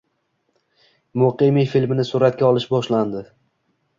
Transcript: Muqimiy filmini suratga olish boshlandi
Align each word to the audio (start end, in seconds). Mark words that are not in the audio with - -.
Muqimiy 1.23 1.69
filmini 1.75 2.07
suratga 2.11 2.49
olish 2.49 2.67
boshlandi 2.75 3.21